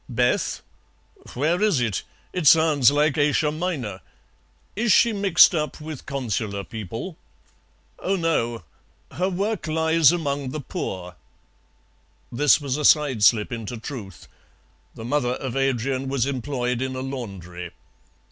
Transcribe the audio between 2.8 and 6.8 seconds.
like Asia Minor. Is she mixed up with Consular